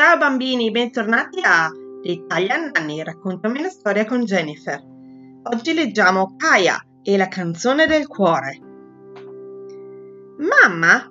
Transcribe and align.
Ciao 0.00 0.16
bambini, 0.16 0.70
bentornati 0.70 1.40
a 1.42 1.70
Italian 2.04 2.70
Nanny, 2.72 3.02
raccontami 3.02 3.58
una 3.58 3.68
storia 3.68 4.06
con 4.06 4.24
Jennifer. 4.24 4.82
Oggi 5.42 5.74
leggiamo 5.74 6.36
Kaya 6.38 6.82
e 7.02 7.18
la 7.18 7.28
canzone 7.28 7.84
del 7.84 8.06
cuore. 8.06 8.58
Mamma, 10.38 11.06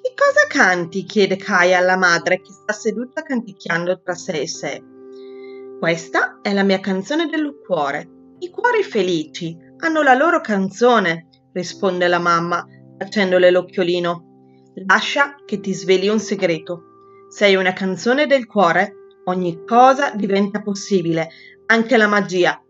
che 0.00 0.14
cosa 0.16 0.46
canti? 0.48 1.04
chiede 1.04 1.36
Kaya 1.36 1.76
alla 1.76 1.98
madre 1.98 2.40
che 2.40 2.50
sta 2.52 2.72
seduta 2.72 3.20
canticchiando 3.20 4.00
tra 4.00 4.14
sé 4.14 4.40
e 4.40 4.48
sé. 4.48 4.82
Questa 5.78 6.38
è 6.40 6.54
la 6.54 6.62
mia 6.62 6.80
canzone 6.80 7.26
del 7.26 7.60
cuore. 7.62 8.08
I 8.38 8.48
cuori 8.48 8.82
felici 8.82 9.54
hanno 9.76 10.00
la 10.00 10.14
loro 10.14 10.40
canzone, 10.40 11.28
risponde 11.52 12.08
la 12.08 12.18
mamma, 12.18 12.66
facendole 12.96 13.50
l'occhiolino. 13.50 14.70
Lascia 14.86 15.34
che 15.44 15.60
ti 15.60 15.74
sveli 15.74 16.08
un 16.08 16.18
segreto. 16.18 16.86
Sei 17.32 17.54
una 17.54 17.72
canzone 17.72 18.26
del 18.26 18.44
cuore, 18.44 18.92
ogni 19.24 19.64
cosa 19.64 20.10
diventa 20.14 20.60
possibile, 20.60 21.30
anche 21.64 21.96
la 21.96 22.06
magia. 22.06 22.62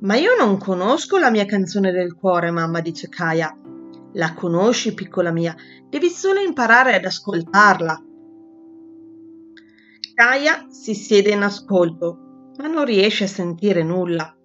Ma 0.00 0.14
io 0.16 0.36
non 0.36 0.58
conosco 0.58 1.16
la 1.16 1.30
mia 1.30 1.46
canzone 1.46 1.90
del 1.90 2.14
cuore, 2.14 2.50
mamma, 2.50 2.82
dice 2.82 3.08
Kaya. 3.08 3.58
La 4.12 4.34
conosci, 4.34 4.92
piccola 4.92 5.30
mia, 5.30 5.56
devi 5.88 6.10
solo 6.10 6.40
imparare 6.40 6.94
ad 6.96 7.06
ascoltarla. 7.06 8.04
Kaya 10.12 10.66
si 10.68 10.94
siede 10.94 11.30
in 11.30 11.40
ascolto, 11.40 12.52
ma 12.58 12.66
non 12.66 12.84
riesce 12.84 13.24
a 13.24 13.28
sentire 13.28 13.82
nulla. 13.82 14.36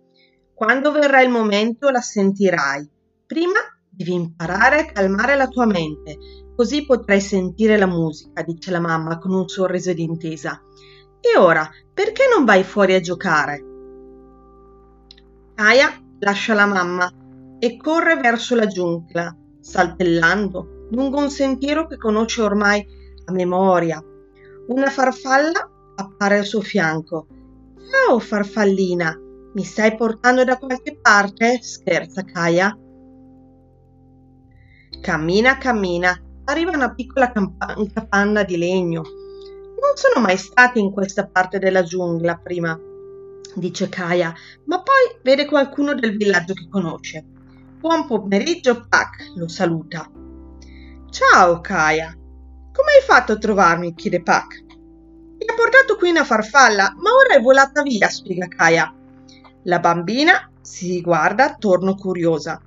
Quando 0.54 0.94
verrà 0.94 1.22
il 1.22 1.30
momento 1.32 1.90
la 1.90 2.00
sentirai. 2.00 2.90
Prima 3.26 3.60
devi 3.90 4.14
imparare 4.14 4.80
a 4.80 4.86
calmare 4.86 5.36
la 5.36 5.50
tua 5.50 5.66
mente 5.66 6.48
Così 6.60 6.86
potrai 6.86 7.22
sentire 7.22 7.78
la 7.78 7.86
musica, 7.86 8.44
dice 8.44 8.70
la 8.70 8.82
mamma 8.82 9.18
con 9.18 9.32
un 9.32 9.48
sorriso 9.48 9.94
d'intesa. 9.94 10.62
E 11.22 11.40
ora, 11.40 11.66
perché 11.94 12.24
non 12.30 12.44
vai 12.44 12.66
fuori 12.66 12.96
a 12.96 13.00
giocare? 13.00 13.64
Kaya 15.56 15.90
lascia 16.20 16.54
la 16.56 16.66
mamma 16.66 17.10
e 17.60 17.78
corre 17.78 18.18
verso 18.18 18.56
la 18.56 18.68
giungla, 18.68 19.34
saltellando 19.62 20.88
lungo 20.92 21.20
un 21.20 21.30
sentiero 21.30 21.88
che 21.88 21.96
conosce 21.96 22.42
ormai 22.42 22.86
a 23.24 23.32
memoria. 23.32 24.04
Una 24.68 24.90
farfalla 24.90 25.94
appare 25.96 26.40
al 26.40 26.46
suo 26.46 26.60
fianco. 26.60 27.28
Ciao 27.90 28.20
farfallina, 28.20 29.18
mi 29.54 29.64
stai 29.64 29.96
portando 29.96 30.44
da 30.44 30.58
qualche 30.58 31.00
parte? 31.02 31.60
scherza 31.62 32.22
Kaya. 32.24 32.78
Cammina, 35.00 35.58
cammina 35.58 36.24
arriva 36.50 36.72
una 36.72 36.94
piccola 36.94 37.32
campa- 37.32 37.76
capanna 37.94 38.44
di 38.44 38.58
legno. 38.58 39.02
Non 39.02 39.96
sono 39.96 40.20
mai 40.20 40.38
stati 40.38 40.80
in 40.80 40.92
questa 40.92 41.28
parte 41.28 41.60
della 41.60 41.84
giungla 41.84 42.38
prima, 42.38 42.78
dice 43.56 43.88
Kaya, 43.88 44.34
ma 44.66 44.82
poi 44.82 45.20
vede 45.24 45.46
qualcuno 45.46 45.94
del 45.94 46.18
villaggio 46.18 46.54
che 46.54 46.68
conosce. 46.70 47.24
Buon 47.80 48.08
pomeriggio, 48.08 48.86
Pac, 48.90 49.32
lo 49.36 49.48
saluta. 49.48 50.10
Ciao, 51.10 51.62
Kaya. 51.62 52.14
Come 52.14 52.92
hai 52.92 53.06
fatto 53.06 53.34
a 53.34 53.38
trovarmi? 53.38 53.94
chiede 53.94 54.22
Pac. 54.22 54.64
Mi 54.68 55.46
ha 55.48 55.54
portato 55.56 55.96
qui 55.96 56.10
una 56.10 56.26
farfalla, 56.26 56.94
ma 56.98 57.14
ora 57.14 57.36
è 57.36 57.42
volata 57.42 57.82
via, 57.82 58.10
spiega 58.10 58.48
Kaya. 58.48 58.94
La 59.64 59.80
bambina 59.80 60.52
si 60.62 61.02
guarda 61.02 61.46
attorno 61.46 61.96
curiosa. 61.96 62.60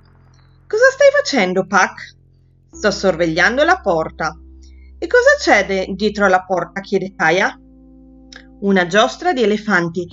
Cosa 0.67 0.89
stai 0.91 1.09
facendo, 1.11 1.67
Pac? 1.67 2.21
Sto 2.73 2.91
sorvegliando 2.91 3.63
la 3.63 3.79
porta. 3.79 4.37
E 4.97 5.07
cosa 5.07 5.35
c'è 5.39 5.65
de- 5.65 5.93
dietro 5.95 6.27
la 6.27 6.43
porta? 6.43 6.81
chiede 6.81 7.13
Kaya. 7.15 7.57
Una 8.61 8.87
giostra 8.87 9.31
di 9.31 9.43
elefanti. 9.43 10.07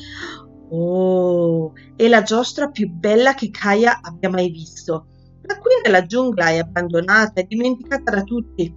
Oh, 0.70 1.72
è 1.97 2.06
la 2.06 2.22
giostra 2.22 2.69
più 2.69 2.88
bella 2.88 3.34
che 3.34 3.50
Kaya 3.50 4.00
abbia 4.03 4.28
mai 4.28 4.50
visto. 4.50 5.06
Ma 5.47 5.59
qui 5.59 5.72
nella 5.82 6.06
giungla 6.06 6.50
è 6.50 6.59
abbandonata, 6.59 7.41
è 7.41 7.44
dimenticata 7.44 8.15
da 8.15 8.22
tutti. 8.22 8.72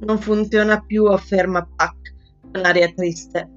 Non 0.00 0.18
funziona 0.18 0.80
più, 0.80 1.04
afferma 1.04 1.66
Pac 1.74 1.96
con 2.52 2.64
aria 2.64 2.92
triste. 2.92 3.50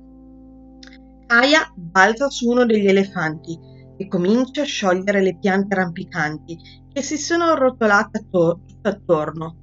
Kaya 1.26 1.72
balza 1.76 2.30
su 2.30 2.50
uno 2.50 2.66
degli 2.66 2.88
elefanti 2.88 3.58
e 3.98 4.08
comincia 4.08 4.62
a 4.62 4.66
sciogliere 4.66 5.22
le 5.22 5.38
piante 5.38 5.76
rampicanti 5.76 6.58
che 6.92 7.02
si 7.02 7.18
sono 7.18 7.46
arrotolate 7.46 8.20
attor- 8.20 8.60
attorno. 8.82 9.61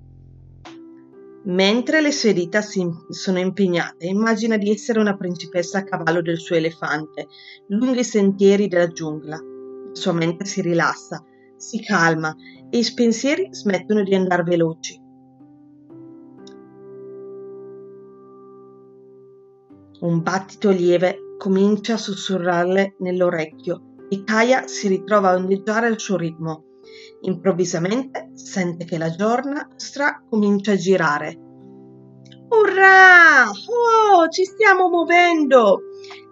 Mentre 1.48 2.02
le 2.02 2.12
sue 2.12 2.34
dita 2.34 2.60
si 2.60 2.86
sono 3.08 3.38
impegnate, 3.38 4.04
immagina 4.04 4.58
di 4.58 4.70
essere 4.70 5.00
una 5.00 5.16
principessa 5.16 5.78
a 5.78 5.82
cavallo 5.82 6.20
del 6.20 6.38
suo 6.38 6.56
elefante, 6.56 7.26
lungo 7.68 7.98
i 7.98 8.04
sentieri 8.04 8.68
della 8.68 8.88
giungla. 8.88 9.36
La 9.36 9.94
sua 9.94 10.12
mente 10.12 10.44
si 10.44 10.60
rilassa, 10.60 11.24
si 11.56 11.82
calma 11.82 12.36
e 12.68 12.76
i 12.76 12.92
pensieri 12.94 13.48
smettono 13.50 14.02
di 14.02 14.14
andare 14.14 14.42
veloci. 14.42 15.00
Un 20.00 20.22
battito 20.22 20.68
lieve 20.68 21.36
comincia 21.38 21.94
a 21.94 21.98
sussurrarle 21.98 22.96
nell'orecchio 22.98 23.94
e 24.10 24.22
Kaya 24.22 24.66
si 24.66 24.88
ritrova 24.88 25.30
a 25.30 25.36
ondeggiare 25.36 25.86
al 25.86 25.98
suo 25.98 26.18
ritmo. 26.18 26.67
Improvvisamente 27.22 28.30
sente 28.34 28.84
che 28.84 28.96
la 28.96 29.10
giornastra 29.10 30.22
comincia 30.28 30.72
a 30.72 30.76
girare. 30.76 31.36
Urrà! 32.48 33.48
Oh, 33.48 34.28
ci 34.28 34.44
stiamo 34.44 34.88
muovendo! 34.88 35.80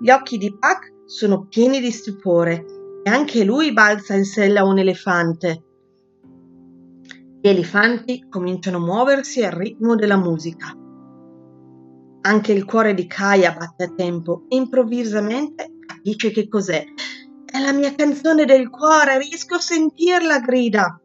Gli 0.01 0.11
occhi 0.11 0.39
di 0.39 0.57
Pac 0.57 0.93
sono 1.05 1.47
pieni 1.47 1.81
di 1.81 1.91
stupore 1.91 2.65
e 3.03 3.11
anche 3.11 3.45
lui 3.45 3.73
balza 3.73 4.15
in 4.15 4.25
sella 4.25 4.65
un 4.65 4.79
elefante. 4.79 5.65
Gli 7.41 7.49
elefanti 7.49 8.27
cominciano 8.29 8.79
a 8.79 8.81
muoversi 8.81 9.45
al 9.45 9.53
ritmo 9.53 9.95
della 9.95 10.17
musica. 10.17 10.75
Anche 12.23 12.53
il 12.53 12.65
cuore 12.65 12.95
di 12.95 13.07
Kaya 13.07 13.53
batte 13.53 13.85
a 13.85 13.93
tempo 13.95 14.47
e 14.49 14.57
improvvisamente 14.57 15.75
capisce 15.87 16.31
che 16.31 16.49
cos'è 16.49 16.85
è 17.57 17.61
la 17.61 17.73
mia 17.73 17.95
canzone 17.95 18.45
del 18.45 18.69
cuore, 18.69 19.19
riesco 19.19 19.55
a 19.55 19.61
sentirla, 19.61 20.41
grida. 20.41 21.01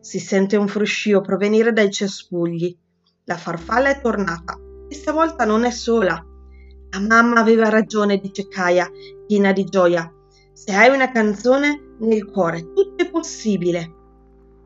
Si 0.00 0.18
sente 0.18 0.56
un 0.56 0.66
fruscio 0.66 1.20
provenire 1.20 1.72
dai 1.72 1.92
cespugli. 1.92 2.76
La 3.24 3.36
farfalla 3.36 3.90
è 3.90 4.00
tornata 4.00 4.58
e 4.88 4.94
stavolta 4.94 5.44
non 5.44 5.64
è 5.64 5.70
sola. 5.70 6.20
La 6.90 7.00
mamma 7.00 7.40
aveva 7.40 7.68
ragione, 7.68 8.18
dice 8.18 8.48
Kaya, 8.48 8.90
piena 9.26 9.52
di 9.52 9.64
gioia. 9.64 10.12
Se 10.52 10.74
hai 10.74 10.92
una 10.92 11.12
canzone 11.12 11.94
nel 12.00 12.24
cuore, 12.24 12.72
tutto 12.72 13.04
è 13.04 13.08
possibile. 13.08 13.94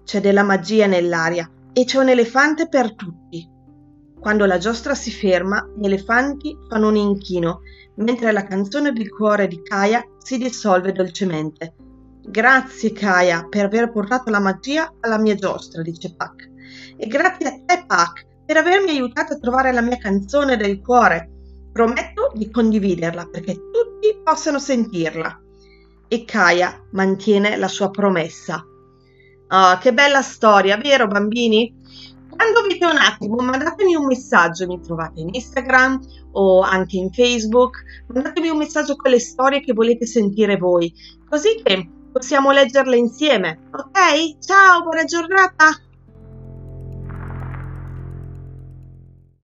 C'è 0.04 0.20
della 0.20 0.42
magia 0.42 0.86
nell'aria 0.86 1.50
e 1.72 1.84
c'è 1.84 1.98
un 1.98 2.08
elefante 2.08 2.66
per 2.68 2.94
tutti. 2.94 3.46
Quando 4.20 4.44
la 4.44 4.58
giostra 4.58 4.94
si 4.94 5.10
ferma, 5.10 5.66
gli 5.74 5.86
elefanti 5.86 6.54
fanno 6.68 6.88
un 6.88 6.96
inchino 6.96 7.62
mentre 7.96 8.32
la 8.32 8.44
canzone 8.44 8.92
del 8.92 9.08
cuore 9.10 9.48
di 9.48 9.62
Kaya 9.62 10.04
si 10.18 10.36
dissolve 10.36 10.92
dolcemente. 10.92 11.74
Grazie 12.22 12.92
Kaya 12.92 13.46
per 13.48 13.64
aver 13.64 13.90
portato 13.90 14.30
la 14.30 14.38
magia 14.38 14.92
alla 15.00 15.18
mia 15.18 15.34
giostra, 15.34 15.82
dice 15.82 16.14
Pac. 16.14 16.48
E 16.96 17.06
grazie 17.06 17.46
a 17.46 17.62
te 17.64 17.84
Pac 17.86 18.26
per 18.44 18.58
avermi 18.58 18.90
aiutato 18.90 19.32
a 19.32 19.38
trovare 19.38 19.72
la 19.72 19.80
mia 19.80 19.96
canzone 19.96 20.56
del 20.56 20.80
cuore. 20.80 21.30
Prometto 21.72 22.30
di 22.34 22.50
condividerla 22.50 23.26
perché 23.26 23.54
tutti 23.54 24.20
possano 24.22 24.58
sentirla. 24.58 25.40
E 26.08 26.24
Kaya 26.24 26.88
mantiene 26.92 27.56
la 27.56 27.68
sua 27.68 27.90
promessa. 27.90 28.62
Oh, 29.52 29.78
che 29.78 29.92
bella 29.92 30.22
storia, 30.22 30.76
vero 30.76 31.06
bambini? 31.06 31.74
Quando 32.40 32.60
avete 32.60 32.86
un 32.86 32.96
attimo, 32.96 33.36
mandatemi 33.36 33.94
un 33.94 34.06
messaggio, 34.06 34.66
mi 34.66 34.80
trovate 34.80 35.20
in 35.20 35.28
Instagram 35.30 36.00
o 36.32 36.62
anche 36.62 36.96
in 36.96 37.12
Facebook, 37.12 37.82
mandatemi 38.06 38.48
un 38.48 38.56
messaggio 38.56 38.96
con 38.96 39.10
le 39.10 39.20
storie 39.20 39.60
che 39.60 39.74
volete 39.74 40.06
sentire 40.06 40.56
voi, 40.56 40.90
così 41.28 41.60
che 41.62 41.86
possiamo 42.10 42.50
leggerle 42.50 42.96
insieme. 42.96 43.68
Ok? 43.70 44.38
Ciao, 44.38 44.80
buona 44.80 45.04
giornata! 45.04 45.89